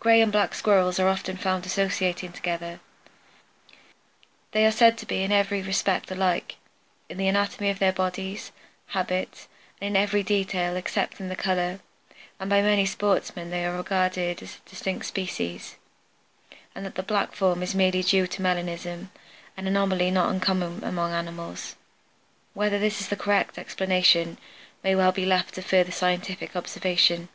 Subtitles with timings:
[0.00, 2.80] Gray and black Squirrels are often found associating together.
[4.50, 6.56] They are said to be in every respect alike,
[7.08, 8.50] in the anatomy of their bodies,
[8.88, 9.46] habits,
[9.80, 11.78] and in every detail excepting the color,
[12.40, 15.76] and by many sportsmen they are regarded as distinct species,
[16.74, 19.12] and that the black form is merely due to melanism,
[19.56, 21.76] an anomaly not uncommon among animals.
[22.54, 24.36] Whether this be the correct explanation
[24.82, 27.28] may well be left to further scientific observation.